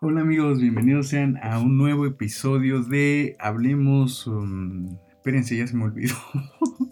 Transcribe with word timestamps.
Hola 0.00 0.20
amigos, 0.20 0.60
bienvenidos 0.60 1.08
sean 1.08 1.38
a 1.42 1.58
un 1.58 1.76
nuevo 1.76 2.06
episodio 2.06 2.84
de 2.84 3.34
Hablemos... 3.40 4.28
Um, 4.28 4.96
espérense, 5.08 5.56
ya 5.56 5.66
se 5.66 5.74
me 5.74 5.86
olvidó. 5.86 6.14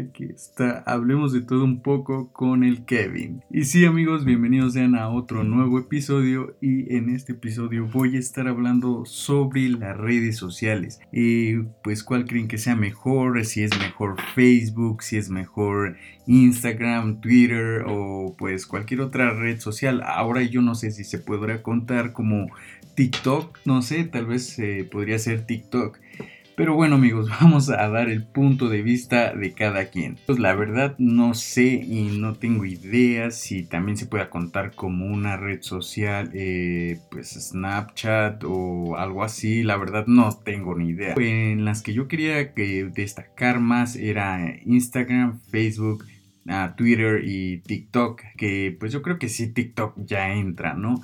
Aquí 0.00 0.24
está, 0.24 0.82
hablemos 0.86 1.30
de 1.32 1.42
todo 1.42 1.62
un 1.62 1.82
poco 1.82 2.32
con 2.32 2.64
el 2.64 2.86
Kevin. 2.86 3.42
Y 3.50 3.64
sí 3.64 3.84
amigos, 3.84 4.24
bienvenidos 4.24 4.72
sean 4.72 4.94
a 4.94 5.10
otro 5.10 5.44
nuevo 5.44 5.78
episodio 5.78 6.56
y 6.62 6.94
en 6.96 7.10
este 7.10 7.32
episodio 7.32 7.86
voy 7.86 8.16
a 8.16 8.18
estar 8.18 8.48
hablando 8.48 9.04
sobre 9.04 9.68
las 9.68 9.94
redes 9.94 10.38
sociales. 10.38 11.00
Y 11.12 11.58
pues 11.84 12.02
cuál 12.02 12.24
creen 12.24 12.48
que 12.48 12.56
sea 12.56 12.76
mejor, 12.76 13.44
si 13.44 13.62
es 13.62 13.78
mejor 13.78 14.16
Facebook, 14.34 15.02
si 15.02 15.18
es 15.18 15.28
mejor 15.28 15.96
Instagram, 16.26 17.20
Twitter 17.20 17.84
o 17.86 18.34
pues 18.38 18.66
cualquier 18.66 19.02
otra 19.02 19.34
red 19.34 19.60
social. 19.60 20.02
Ahora 20.02 20.42
yo 20.42 20.62
no 20.62 20.74
sé 20.74 20.92
si 20.92 21.04
se 21.04 21.18
podrá 21.18 21.62
contar 21.62 22.14
como 22.14 22.46
TikTok, 22.94 23.58
no 23.66 23.82
sé, 23.82 24.04
tal 24.04 24.24
vez 24.24 24.58
eh, 24.58 24.88
podría 24.90 25.18
ser 25.18 25.44
TikTok. 25.44 25.98
Pero 26.60 26.74
bueno 26.74 26.96
amigos, 26.96 27.30
vamos 27.40 27.70
a 27.70 27.88
dar 27.88 28.10
el 28.10 28.22
punto 28.22 28.68
de 28.68 28.82
vista 28.82 29.32
de 29.34 29.54
cada 29.54 29.86
quien. 29.86 30.18
Pues 30.26 30.38
la 30.38 30.54
verdad 30.54 30.94
no 30.98 31.32
sé 31.32 31.68
y 31.68 32.18
no 32.18 32.34
tengo 32.34 32.66
idea 32.66 33.30
si 33.30 33.62
también 33.62 33.96
se 33.96 34.04
pueda 34.04 34.28
contar 34.28 34.74
como 34.74 35.06
una 35.06 35.38
red 35.38 35.62
social, 35.62 36.30
eh, 36.34 36.98
pues 37.10 37.30
Snapchat 37.30 38.44
o 38.44 38.98
algo 38.98 39.24
así. 39.24 39.62
La 39.62 39.78
verdad 39.78 40.04
no 40.06 40.36
tengo 40.36 40.76
ni 40.76 40.90
idea. 40.90 41.14
En 41.16 41.64
las 41.64 41.80
que 41.80 41.94
yo 41.94 42.08
quería 42.08 42.52
que 42.52 42.84
destacar 42.94 43.58
más 43.58 43.96
era 43.96 44.54
Instagram, 44.66 45.40
Facebook, 45.50 46.04
ah, 46.46 46.74
Twitter 46.76 47.22
y 47.24 47.62
TikTok. 47.62 48.20
Que 48.36 48.76
pues 48.78 48.92
yo 48.92 49.00
creo 49.00 49.18
que 49.18 49.30
sí 49.30 49.50
TikTok 49.50 49.94
ya 50.04 50.34
entra, 50.34 50.74
¿no? 50.74 51.00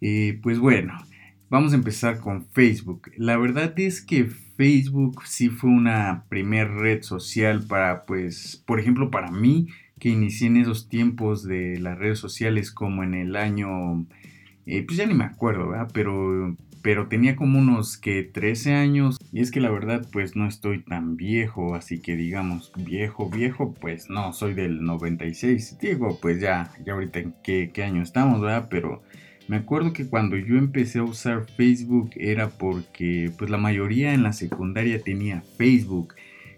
Eh, 0.00 0.40
pues 0.42 0.58
bueno. 0.58 0.98
Vamos 1.50 1.72
a 1.72 1.76
empezar 1.76 2.18
con 2.18 2.44
Facebook. 2.50 3.10
La 3.16 3.38
verdad 3.38 3.72
es 3.78 4.02
que 4.02 4.28
Facebook 4.58 5.22
sí 5.24 5.50
fue 5.50 5.70
una 5.70 6.24
primer 6.28 6.68
red 6.68 7.02
social 7.02 7.62
para, 7.62 8.04
pues, 8.06 8.60
por 8.66 8.80
ejemplo, 8.80 9.08
para 9.08 9.30
mí, 9.30 9.68
que 10.00 10.08
inicié 10.08 10.48
en 10.48 10.56
esos 10.56 10.88
tiempos 10.88 11.44
de 11.44 11.78
las 11.78 11.96
redes 11.96 12.18
sociales 12.18 12.72
como 12.72 13.04
en 13.04 13.14
el 13.14 13.36
año, 13.36 14.04
eh, 14.66 14.82
pues 14.84 14.98
ya 14.98 15.06
ni 15.06 15.14
me 15.14 15.22
acuerdo, 15.22 15.68
¿verdad? 15.68 15.88
Pero, 15.94 16.56
pero 16.82 17.06
tenía 17.06 17.36
como 17.36 17.60
unos 17.60 17.98
que 17.98 18.24
13 18.24 18.74
años. 18.74 19.16
Y 19.32 19.42
es 19.42 19.52
que 19.52 19.60
la 19.60 19.70
verdad, 19.70 20.04
pues 20.10 20.34
no 20.34 20.48
estoy 20.48 20.82
tan 20.82 21.16
viejo, 21.16 21.76
así 21.76 22.00
que 22.00 22.16
digamos, 22.16 22.72
viejo, 22.76 23.30
viejo, 23.30 23.74
pues 23.80 24.10
no, 24.10 24.32
soy 24.32 24.54
del 24.54 24.82
96. 24.82 25.78
Digo, 25.80 26.18
pues 26.20 26.40
ya, 26.40 26.72
ya 26.84 26.94
ahorita 26.94 27.20
en 27.20 27.32
qué, 27.44 27.70
qué 27.72 27.84
año 27.84 28.02
estamos, 28.02 28.40
¿verdad? 28.40 28.66
Pero... 28.68 29.04
Me 29.48 29.56
acuerdo 29.56 29.94
que 29.94 30.06
cuando 30.06 30.36
yo 30.36 30.56
empecé 30.58 30.98
a 30.98 31.04
usar 31.04 31.46
Facebook 31.56 32.10
era 32.16 32.50
porque 32.50 33.32
pues 33.38 33.50
la 33.50 33.56
mayoría 33.56 34.12
en 34.12 34.22
la 34.22 34.34
secundaria 34.34 35.00
tenía 35.02 35.42
Facebook. 35.56 36.14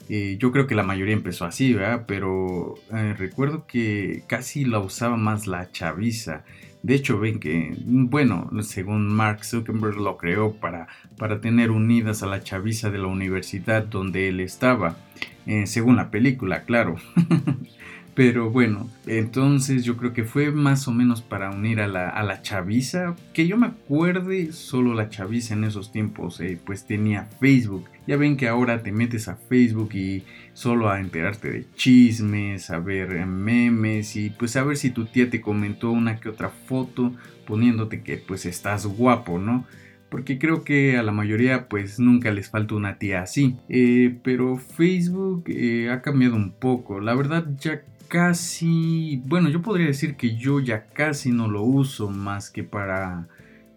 Eh, 0.09 0.39
yo 0.41 0.51
creo 0.51 0.67
que 0.67 0.75
la 0.75 0.83
mayoría 0.83 1.15
empezó 1.15 1.45
así, 1.45 1.73
¿verdad? 1.73 2.05
Pero 2.09 2.75
eh, 2.93 3.15
recuerdo 3.17 3.65
que 3.69 4.25
casi 4.27 4.65
la 4.65 4.81
usaba 4.81 5.17
más 5.17 5.47
la 5.47 5.71
chaviza. 5.71 6.43
De 6.83 6.97
hecho, 6.97 7.21
ven 7.21 7.39
que, 7.39 7.77
bueno, 7.87 8.51
según 8.63 9.07
Mark 9.07 9.45
Zuckerberg 9.45 9.97
lo 9.97 10.17
creó 10.17 10.55
para, 10.55 10.89
para 11.17 11.41
tener 11.41 11.71
unidas 11.71 12.25
a 12.25 12.27
la 12.27 12.43
chaviza 12.43 12.91
de 12.91 12.99
la 12.99 13.07
universidad 13.07 13.85
donde 13.85 14.29
él 14.29 14.41
estaba. 14.41 14.97
Eh, 15.47 15.69
según 15.69 15.95
la 15.95 16.11
película, 16.11 16.65
claro. 16.65 16.97
Pero 18.21 18.51
bueno, 18.51 18.87
entonces 19.07 19.83
yo 19.83 19.97
creo 19.97 20.13
que 20.13 20.25
fue 20.25 20.51
más 20.51 20.87
o 20.87 20.93
menos 20.93 21.23
para 21.23 21.49
unir 21.49 21.81
a 21.81 21.87
la, 21.87 22.11
a 22.11 22.23
la 22.23 22.43
chaviza. 22.43 23.17
Que 23.33 23.47
yo 23.47 23.57
me 23.57 23.69
acuerde, 23.69 24.53
solo 24.53 24.93
la 24.93 25.09
chaviza 25.09 25.55
en 25.55 25.65
esos 25.65 25.91
tiempos 25.91 26.39
eh, 26.43 26.61
pues 26.63 26.85
tenía 26.85 27.31
Facebook. 27.41 27.87
Ya 28.07 28.19
ven 28.19 28.37
que 28.37 28.47
ahora 28.47 28.83
te 28.83 28.93
metes 28.93 29.29
a 29.29 29.37
Facebook 29.37 29.95
y 29.95 30.25
solo 30.53 30.91
a 30.91 31.01
enterarte 31.01 31.51
de 31.51 31.65
chismes, 31.75 32.69
a 32.69 32.79
ver 32.79 33.25
memes 33.25 34.15
y 34.17 34.29
pues 34.29 34.55
a 34.57 34.65
ver 34.65 34.77
si 34.77 34.91
tu 34.91 35.07
tía 35.07 35.31
te 35.31 35.41
comentó 35.41 35.91
una 35.91 36.21
que 36.21 36.29
otra 36.29 36.51
foto 36.51 37.15
poniéndote 37.47 38.03
que 38.03 38.19
pues 38.19 38.45
estás 38.45 38.85
guapo, 38.85 39.39
¿no? 39.39 39.65
porque 40.11 40.39
creo 40.39 40.65
que 40.65 40.99
a 40.99 41.03
la 41.03 41.13
mayoría 41.13 41.69
pues 41.69 42.01
nunca 42.01 42.33
les 42.33 42.51
falta 42.51 42.75
una 42.75 42.99
tía 42.99 43.23
así. 43.23 43.57
Eh, 43.69 44.19
pero 44.23 44.59
Facebook 44.59 45.45
eh, 45.47 45.89
ha 45.89 46.03
cambiado 46.03 46.35
un 46.35 46.53
poco. 46.53 47.01
La 47.01 47.15
verdad 47.15 47.47
ya 47.59 47.83
casi, 48.11 49.23
bueno, 49.25 49.49
yo 49.49 49.63
podría 49.63 49.87
decir 49.87 50.17
que 50.17 50.37
yo 50.37 50.59
ya 50.59 50.87
casi 50.89 51.31
no 51.31 51.47
lo 51.47 51.63
uso 51.63 52.11
más 52.11 52.51
que 52.51 52.65
para, 52.65 53.29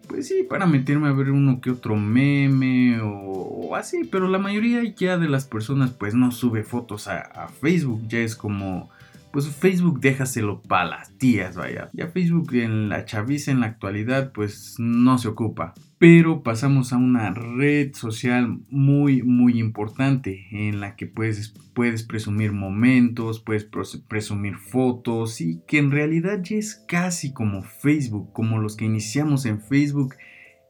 pues 0.08 0.26
sí, 0.26 0.42
para 0.42 0.66
meterme 0.66 1.08
a 1.08 1.12
ver 1.12 1.30
uno 1.30 1.60
que 1.60 1.70
otro 1.70 1.96
meme 1.96 2.98
o, 3.00 3.76
así, 3.76 4.04
pero 4.10 4.28
la 4.28 4.38
mayoría 4.38 4.82
ya 4.96 5.18
de 5.18 5.28
las 5.28 5.46
personas 5.46 5.92
pues 5.92 6.14
no 6.14 6.32
sube 6.32 6.64
fotos 6.64 7.06
a, 7.06 7.20
a 7.20 7.48
Facebook, 7.48 8.02
ya 8.08 8.18
es 8.18 8.34
como 8.34 8.90
pues 9.34 9.48
Facebook 9.48 9.98
déjaselo 9.98 10.62
para 10.62 10.88
las 10.88 11.18
tías, 11.18 11.56
vaya. 11.56 11.90
Ya 11.92 12.06
Facebook 12.06 12.54
en 12.54 12.88
la 12.88 13.04
chaviza 13.04 13.50
en 13.50 13.58
la 13.58 13.66
actualidad 13.66 14.30
pues 14.32 14.76
no 14.78 15.18
se 15.18 15.26
ocupa. 15.26 15.74
Pero 15.98 16.44
pasamos 16.44 16.92
a 16.92 16.98
una 16.98 17.32
red 17.32 17.94
social 17.94 18.60
muy 18.70 19.24
muy 19.24 19.58
importante 19.58 20.46
en 20.52 20.78
la 20.78 20.94
que 20.94 21.08
puedes, 21.08 21.52
puedes 21.74 22.04
presumir 22.04 22.52
momentos, 22.52 23.40
puedes 23.40 23.68
presumir 24.06 24.54
fotos 24.54 25.40
y 25.40 25.62
que 25.66 25.78
en 25.78 25.90
realidad 25.90 26.40
ya 26.40 26.56
es 26.56 26.84
casi 26.86 27.32
como 27.32 27.64
Facebook, 27.64 28.32
como 28.32 28.60
los 28.60 28.76
que 28.76 28.84
iniciamos 28.84 29.46
en 29.46 29.60
Facebook 29.60 30.14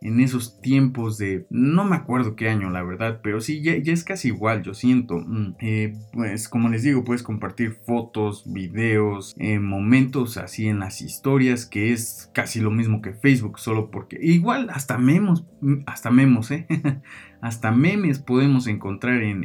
en 0.04 0.20
esos 0.20 0.60
tiempos 0.60 1.18
de 1.18 1.46
no 1.50 1.84
me 1.84 1.96
acuerdo 1.96 2.36
qué 2.36 2.48
año 2.48 2.70
la 2.70 2.82
verdad 2.82 3.20
pero 3.22 3.40
sí 3.40 3.62
ya, 3.62 3.72
es 3.72 4.04
casi 4.04 4.28
igual 4.28 4.62
yo 4.62 4.74
siento 4.74 5.16
mm, 5.18 5.56
eh, 5.60 5.94
pues 6.12 6.48
como 6.48 6.68
les 6.68 6.82
digo 6.82 7.02
puedes 7.02 7.22
compartir 7.22 7.72
fotos 7.86 8.44
videos 8.46 9.34
eh, 9.38 9.58
momentos 9.58 10.36
así 10.36 10.68
en 10.68 10.78
las 10.78 11.00
historias 11.00 11.66
que 11.66 11.92
es 11.92 12.30
casi 12.34 12.60
lo 12.60 12.70
mismo 12.70 13.02
que 13.02 13.14
Facebook 13.14 13.58
solo 13.58 13.90
porque 13.90 14.18
igual 14.22 14.68
hasta 14.70 14.98
memos 14.98 15.44
mm, 15.60 15.80
hasta 15.86 16.10
memos 16.10 16.50
eh 16.50 16.66
hasta 17.44 17.70
memes 17.72 18.20
podemos 18.20 18.66
encontrar 18.68 19.22
en, 19.22 19.44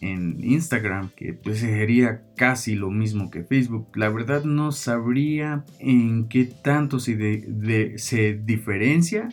en, 0.00 0.40
Instagram, 0.42 1.10
que 1.14 1.32
pues 1.32 1.60
sería 1.60 2.22
casi 2.36 2.74
lo 2.74 2.90
mismo 2.90 3.30
que 3.30 3.44
Facebook. 3.44 3.86
La 3.94 4.08
verdad 4.08 4.42
no 4.42 4.72
sabría 4.72 5.64
en 5.78 6.26
qué 6.28 6.46
tanto 6.46 6.98
se, 6.98 7.94
se 7.98 8.34
diferencia 8.34 9.28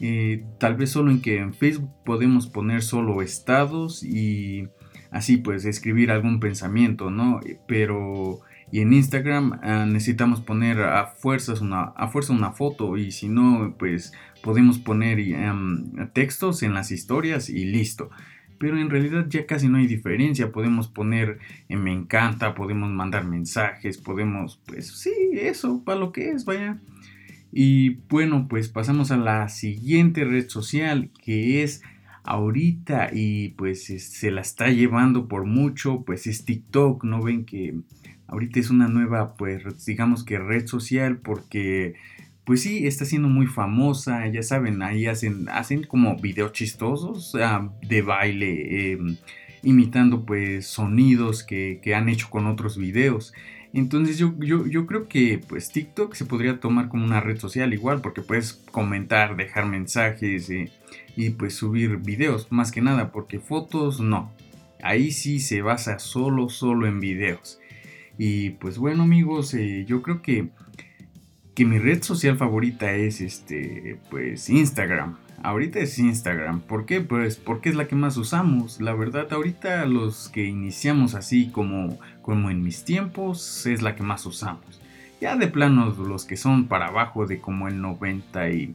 eh, 0.00 0.44
tal 0.58 0.76
vez 0.76 0.90
solo 0.90 1.10
en 1.10 1.22
que 1.22 1.38
en 1.38 1.54
Facebook 1.54 1.90
podemos 2.04 2.46
poner 2.46 2.82
solo 2.82 3.22
estados 3.22 4.02
y 4.02 4.68
así 5.10 5.38
pues 5.38 5.64
escribir 5.64 6.10
algún 6.10 6.40
pensamiento, 6.40 7.10
¿no? 7.10 7.40
Pero 7.66 8.40
y 8.70 8.80
en 8.80 8.92
Instagram 8.92 9.60
ah, 9.62 9.86
necesitamos 9.86 10.40
poner 10.40 10.82
a 10.82 11.06
fuerzas 11.06 11.60
una 11.60 11.84
a 11.96 12.08
fuerza 12.08 12.32
una 12.32 12.52
foto 12.52 12.96
y 12.96 13.12
si 13.12 13.28
no 13.28 13.74
pues 13.78 14.12
podemos 14.42 14.78
poner 14.78 15.18
em, 15.18 16.10
textos 16.12 16.62
en 16.62 16.74
las 16.74 16.90
historias 16.90 17.48
y 17.48 17.64
listo. 17.64 18.10
Pero 18.58 18.78
en 18.78 18.88
realidad 18.88 19.26
ya 19.28 19.46
casi 19.46 19.68
no 19.68 19.78
hay 19.78 19.86
diferencia. 19.86 20.50
Podemos 20.50 20.88
poner 20.88 21.38
en 21.68 21.82
me 21.82 21.92
encanta, 21.92 22.54
podemos 22.54 22.90
mandar 22.90 23.26
mensajes, 23.26 23.98
podemos, 23.98 24.62
pues 24.66 24.98
sí, 24.98 25.12
eso, 25.34 25.82
para 25.84 26.00
lo 26.00 26.12
que 26.12 26.30
es, 26.30 26.44
vaya. 26.44 26.78
Y 27.52 27.96
bueno, 28.08 28.46
pues 28.48 28.68
pasamos 28.68 29.10
a 29.10 29.16
la 29.16 29.48
siguiente 29.48 30.24
red 30.24 30.48
social 30.48 31.10
que 31.22 31.62
es 31.62 31.82
ahorita 32.24 33.10
y 33.12 33.50
pues 33.50 33.84
se 33.86 34.30
la 34.30 34.40
está 34.40 34.68
llevando 34.68 35.28
por 35.28 35.44
mucho, 35.44 36.02
pues 36.04 36.26
es 36.26 36.44
TikTok, 36.44 37.04
¿no 37.04 37.22
ven 37.22 37.44
que 37.44 37.74
ahorita 38.26 38.60
es 38.60 38.70
una 38.70 38.88
nueva, 38.88 39.36
pues 39.36 39.86
digamos 39.86 40.24
que 40.24 40.38
red 40.38 40.66
social 40.66 41.18
porque 41.18 41.94
pues 42.44 42.62
sí, 42.62 42.86
está 42.86 43.04
siendo 43.04 43.28
muy 43.28 43.46
famosa, 43.46 44.26
ya 44.28 44.42
saben, 44.42 44.82
ahí 44.82 45.06
hacen, 45.06 45.48
hacen 45.48 45.82
como 45.82 46.16
videos 46.16 46.52
chistosos 46.52 47.36
de 47.88 48.02
baile, 48.02 48.92
em, 48.92 49.16
imitando 49.64 50.24
pues 50.24 50.66
sonidos 50.66 51.42
que 51.42 51.94
han 51.94 52.08
hecho 52.08 52.28
con 52.30 52.46
otros 52.46 52.78
videos. 52.78 53.32
Entonces 53.72 54.18
yo, 54.18 54.34
yo, 54.38 54.86
creo 54.86 55.08
que 55.08 55.40
pues 55.46 55.70
TikTok 55.70 56.14
se 56.14 56.24
podría 56.24 56.60
tomar 56.60 56.88
como 56.88 57.04
una 57.04 57.20
red 57.20 57.38
social 57.38 57.74
igual 57.74 58.00
porque 58.00 58.22
puedes 58.22 58.52
comentar, 58.52 59.36
dejar 59.36 59.66
mensajes 59.66 60.48
eh, 60.50 60.72
y 61.16 61.30
pues 61.30 61.54
subir 61.54 61.98
videos 61.98 62.50
más 62.50 62.72
que 62.72 62.80
nada 62.80 63.12
porque 63.12 63.38
fotos 63.38 64.00
no. 64.00 64.32
Ahí 64.82 65.10
sí 65.10 65.40
se 65.40 65.62
basa 65.62 65.98
solo, 65.98 66.48
solo 66.48 66.86
en 66.86 67.00
videos. 67.00 67.58
Y 68.18 68.50
pues 68.50 68.78
bueno 68.78 69.02
amigos, 69.02 69.52
eh, 69.54 69.84
yo 69.86 70.00
creo 70.00 70.22
que, 70.22 70.48
que 71.54 71.64
mi 71.64 71.78
red 71.78 72.02
social 72.02 72.36
favorita 72.36 72.92
es 72.92 73.20
este 73.20 73.98
pues 74.10 74.48
Instagram 74.48 75.16
ahorita 75.42 75.80
es 75.80 75.98
Instagram. 75.98 76.60
¿Por 76.60 76.86
qué? 76.86 77.00
Pues 77.00 77.36
porque 77.36 77.68
es 77.68 77.74
la 77.76 77.88
que 77.88 77.94
más 77.94 78.16
usamos. 78.16 78.80
La 78.80 78.94
verdad, 78.94 79.32
ahorita 79.32 79.84
los 79.86 80.28
que 80.28 80.44
iniciamos 80.44 81.14
así 81.14 81.48
como, 81.50 81.98
como 82.22 82.50
en 82.50 82.62
mis 82.62 82.84
tiempos 82.84 83.66
es 83.66 83.82
la 83.82 83.94
que 83.96 84.02
más 84.02 84.26
usamos. 84.26 84.80
Ya 85.20 85.36
de 85.36 85.48
plano 85.48 85.94
los 85.98 86.24
que 86.24 86.36
son 86.36 86.66
para 86.68 86.88
abajo 86.88 87.26
de 87.26 87.40
como 87.40 87.68
el 87.68 87.80
90 87.80 88.50
y 88.50 88.74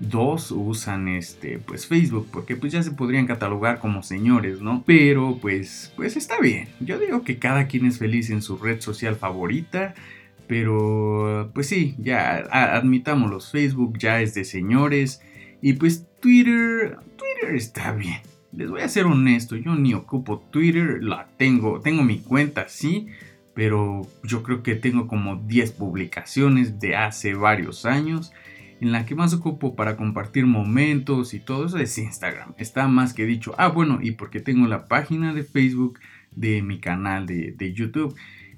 dos 0.00 0.50
usan 0.50 1.08
este 1.08 1.58
pues 1.58 1.86
Facebook 1.86 2.28
porque 2.32 2.56
pues 2.56 2.72
ya 2.72 2.82
se 2.82 2.90
podrían 2.90 3.26
catalogar 3.26 3.78
como 3.78 4.02
señores, 4.02 4.60
¿no? 4.60 4.82
Pero 4.86 5.38
pues 5.40 5.92
pues 5.96 6.16
está 6.16 6.40
bien. 6.40 6.68
Yo 6.80 6.98
digo 6.98 7.22
que 7.22 7.38
cada 7.38 7.66
quien 7.66 7.86
es 7.86 7.98
feliz 7.98 8.30
en 8.30 8.42
su 8.42 8.56
red 8.56 8.80
social 8.80 9.16
favorita, 9.16 9.94
pero 10.46 11.50
pues 11.54 11.68
sí, 11.68 11.94
ya 11.98 12.36
admitámoslo, 12.50 13.40
Facebook 13.40 13.98
ya 13.98 14.20
es 14.20 14.34
de 14.34 14.44
señores 14.44 15.22
y 15.64 15.72
pues 15.72 16.06
Twitter, 16.20 16.98
Twitter 17.16 17.54
está 17.54 17.92
bien. 17.92 18.20
Les 18.52 18.68
voy 18.68 18.82
a 18.82 18.88
ser 18.88 19.06
honesto, 19.06 19.56
yo 19.56 19.74
ni 19.74 19.94
ocupo 19.94 20.40
Twitter, 20.50 21.02
la 21.02 21.26
tengo, 21.38 21.80
tengo 21.80 22.02
mi 22.02 22.18
cuenta, 22.18 22.68
sí, 22.68 23.06
pero 23.54 24.06
yo 24.22 24.42
creo 24.42 24.62
que 24.62 24.74
tengo 24.74 25.08
como 25.08 25.36
10 25.36 25.72
publicaciones 25.72 26.80
de 26.80 26.96
hace 26.96 27.32
varios 27.32 27.86
años 27.86 28.30
en 28.82 28.92
la 28.92 29.06
que 29.06 29.14
más 29.14 29.32
ocupo 29.32 29.74
para 29.74 29.96
compartir 29.96 30.44
momentos 30.44 31.32
y 31.32 31.40
todo 31.40 31.64
eso 31.64 31.78
es 31.78 31.96
Instagram. 31.96 32.52
Está 32.58 32.86
más 32.86 33.14
que 33.14 33.24
dicho. 33.24 33.54
Ah, 33.56 33.68
bueno, 33.68 34.00
y 34.02 34.10
porque 34.10 34.40
tengo 34.40 34.66
la 34.66 34.84
página 34.84 35.32
de 35.32 35.44
Facebook 35.44 35.98
de 36.32 36.60
mi 36.60 36.78
canal 36.78 37.24
de, 37.24 37.72
YouTube. 37.72 38.14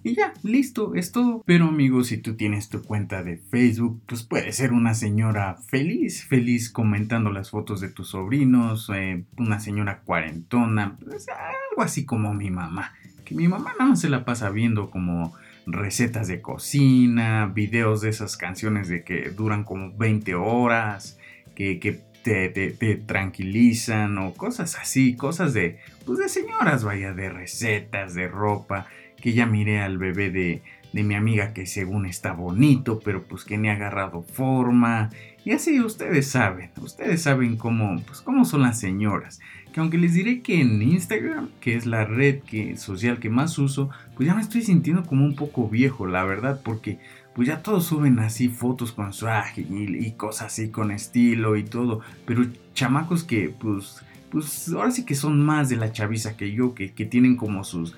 Y 0.07 0.15
ya, 0.15 0.35
listo, 0.45 0.95
es 0.95 1.11
todo. 1.11 1.43
Pero 1.45 1.65
amigos, 1.65 2.07
si 2.07 2.19
tú 2.19 2.37
tienes 2.37 2.69
tu 2.69 2.81
cuenta 2.81 3.25
de 3.25 3.39
Facebook, 3.39 4.03
pues 4.07 4.23
puedes 4.23 4.55
ser 4.55 4.73
una 4.73 4.95
señora 4.95 5.57
feliz, 5.67 6.25
feliz 6.25 6.71
comentando 6.71 7.33
las 7.33 7.51
fotos 7.51 7.81
de 7.81 7.89
tus 7.89 8.11
sobrinos, 8.11 8.89
eh, 8.95 9.25
una 9.37 9.59
señora 9.59 10.03
cuarentona, 10.03 10.97
pues, 11.05 11.27
algo 11.29 11.83
así 11.83 12.05
como 12.05 12.35
mi 12.35 12.53
mamá. 12.53 12.93
Que 13.25 13.35
mi 13.35 13.49
mamá 13.49 13.73
nada 13.77 13.91
más 13.91 14.01
se 14.01 14.09
la 14.09 14.25
pasa 14.25 14.51
viendo 14.51 14.93
como 14.93 15.35
recetas 15.67 16.29
de 16.29 16.41
cocina, 16.41 17.47
videos 17.53 18.01
de 18.01 18.11
esas 18.11 18.37
canciones 18.37 18.87
de 18.87 19.03
que 19.03 19.31
duran 19.31 19.65
como 19.65 19.93
20 19.97 20.37
horas, 20.37 21.19
que, 21.57 22.01
te, 22.23 23.03
tranquilizan 23.07 24.19
o 24.19 24.35
cosas 24.35 24.77
así, 24.77 25.17
cosas 25.17 25.53
de, 25.53 25.81
pues 26.05 26.21
de 26.21 26.29
señoras, 26.29 26.85
vaya, 26.85 27.13
de 27.13 27.29
recetas, 27.29 28.15
de 28.15 28.29
ropa, 28.29 28.87
que 29.21 29.33
ya 29.33 29.47
miré 29.47 29.81
al 29.81 29.99
bebé 29.99 30.31
de, 30.31 30.63
de 30.93 31.03
mi 31.03 31.15
amiga 31.15 31.53
que 31.53 31.67
según 31.67 32.07
está 32.07 32.33
bonito, 32.33 33.01
pero 33.05 33.25
pues 33.25 33.45
que 33.45 33.59
ni 33.59 33.69
ha 33.69 33.73
agarrado 33.73 34.23
forma. 34.23 35.11
Y 35.45 35.53
así 35.53 35.81
ustedes 35.81 36.29
saben, 36.29 36.71
ustedes 36.81 37.23
saben 37.23 37.57
cómo, 37.57 38.01
pues 38.05 38.21
cómo 38.21 38.45
son 38.45 38.63
las 38.63 38.81
señoras 38.81 39.41
que 39.77 39.81
aunque 39.81 39.99
les 39.99 40.15
diré 40.15 40.41
que 40.41 40.63
en 40.63 40.81
Instagram, 40.81 41.51
que 41.61 41.77
es 41.77 41.85
la 41.85 42.07
red 42.07 42.39
que, 42.41 42.79
social 42.79 43.19
que 43.19 43.29
más 43.29 43.59
uso, 43.59 43.91
pues 44.15 44.27
ya 44.27 44.35
me 44.35 44.41
estoy 44.41 44.63
sintiendo 44.63 45.05
como 45.05 45.27
un 45.27 45.37
poco 45.37 45.69
viejo, 45.69 46.07
la 46.07 46.25
verdad, 46.25 46.63
porque 46.65 46.99
pues 47.35 47.47
ya 47.47 47.63
todos 47.63 47.85
suben 47.85 48.19
así 48.21 48.49
fotos 48.49 48.93
con 48.93 49.13
swag 49.13 49.59
y, 49.59 50.13
cosas 50.13 50.47
así 50.47 50.71
con 50.71 50.93
estilo 50.93 51.59
y 51.59 51.65
todo, 51.65 52.01
pero 52.25 52.47
chamacos 52.73 53.23
que 53.23 53.51
pues, 53.51 54.03
pues 54.31 54.71
ahora 54.71 54.91
sí 54.91 55.05
que 55.05 55.15
son 55.15 55.45
más 55.45 55.69
de 55.69 55.77
la 55.77 55.93
chaviza 55.93 56.39
que 56.39 56.53
yo, 56.53 56.75
que, 56.75 56.89
tienen 56.89 57.37
como 57.37 57.63
sus 57.63 57.95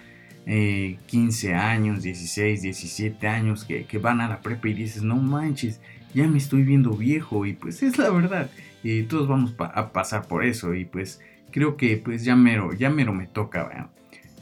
15 0.49 1.51
eh, 1.51 1.55
años, 1.55 2.03
16, 2.03 2.63
17 2.63 3.29
años, 3.29 3.65
que, 3.65 3.99
van 3.99 4.23
a 4.23 4.29
la 4.29 4.41
prepa 4.41 4.69
y 4.69 4.75
dices, 4.75 5.03
no 5.03 5.17
manches, 5.17 5.81
ya 6.15 6.27
me 6.27 6.39
estoy 6.39 6.63
viendo 6.63 6.93
viejo 6.93 7.45
y 7.45 7.53
pues 7.53 7.83
es 7.83 7.99
la 7.99 8.09
verdad, 8.09 8.51
y 8.83 9.03
todos 9.03 9.29
vamos 9.29 9.55
a 9.59 9.93
pasar 9.93 10.27
por 10.27 10.45
eso 10.45 10.75
y 10.75 10.87
pues 10.87 11.21
creo 11.51 11.77
que 11.77 11.99
pues 11.99 12.25
ya 12.25 12.35
mero, 12.35 12.73
ya 12.73 12.89
mero 12.89 13.13
me 13.13 13.27
toca, 13.27 13.91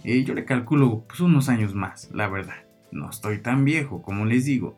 eh, 0.04 0.22
yo 0.22 0.34
le 0.34 0.44
calculo 0.44 1.04
pues 1.08 1.18
unos 1.18 1.48
años 1.48 1.74
más, 1.74 2.10
la 2.12 2.28
verdad. 2.28 2.54
No 2.92 3.10
estoy 3.10 3.38
tan 3.38 3.64
viejo, 3.64 4.02
como 4.02 4.24
les 4.24 4.44
digo. 4.44 4.76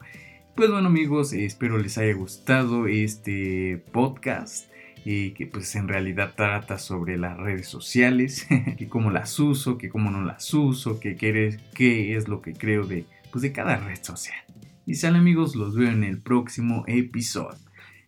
Pues 0.54 0.70
bueno 0.70 0.88
amigos, 0.88 1.34
espero 1.34 1.76
les 1.76 1.98
haya 1.98 2.14
gustado 2.14 2.86
este 2.86 3.84
podcast. 3.92 4.70
Y 5.10 5.30
que 5.30 5.46
pues 5.46 5.74
en 5.74 5.88
realidad 5.88 6.34
trata 6.36 6.76
sobre 6.76 7.16
las 7.16 7.38
redes 7.38 7.66
sociales, 7.66 8.46
que 8.76 8.88
cómo 8.88 9.10
las 9.10 9.38
uso, 9.40 9.78
que 9.78 9.88
cómo 9.88 10.10
no 10.10 10.22
las 10.22 10.52
uso, 10.52 11.00
que 11.00 11.16
qué 11.16 12.14
es 12.14 12.28
lo 12.28 12.42
que 12.42 12.52
creo 12.52 12.86
de, 12.86 13.06
pues, 13.32 13.40
de 13.40 13.50
cada 13.50 13.76
red 13.76 14.02
social. 14.02 14.36
Y 14.84 14.96
sale 14.96 15.16
amigos, 15.16 15.56
los 15.56 15.74
veo 15.74 15.90
en 15.90 16.04
el 16.04 16.18
próximo 16.20 16.84
episodio. 16.86 17.58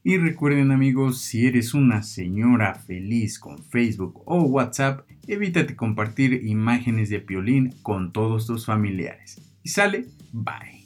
Y 0.04 0.18
recuerden 0.18 0.72
amigos, 0.72 1.22
si 1.22 1.46
eres 1.46 1.72
una 1.72 2.02
señora 2.02 2.74
feliz 2.74 3.38
con 3.38 3.64
Facebook 3.64 4.20
o 4.26 4.42
WhatsApp, 4.42 5.06
evítate 5.26 5.76
compartir 5.76 6.44
imágenes 6.44 7.08
de 7.08 7.20
piolín 7.20 7.76
con 7.80 8.12
todos 8.12 8.46
tus 8.46 8.66
familiares. 8.66 9.40
Y 9.62 9.70
sale, 9.70 10.04
bye. 10.32 10.79